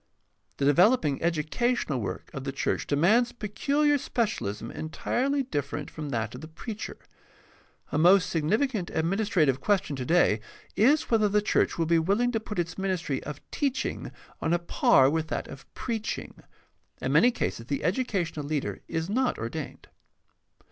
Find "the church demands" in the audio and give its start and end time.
2.43-3.31